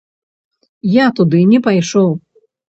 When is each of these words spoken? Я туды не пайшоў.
Я 0.93 1.05
туды 1.19 1.43
не 1.51 1.61
пайшоў. 1.69 2.11